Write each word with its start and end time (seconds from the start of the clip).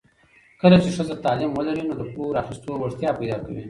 کله 0.61 0.77
چې 0.83 0.89
ښځه 0.95 1.15
تعلیم 1.25 1.51
ولري، 1.53 1.83
نو 1.89 1.93
د 1.99 2.03
پور 2.13 2.33
اخیستو 2.41 2.69
وړتیا 2.77 3.09
پیدا 3.19 3.37
کوي. 3.43 3.59